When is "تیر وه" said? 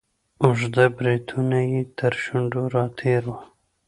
2.99-3.39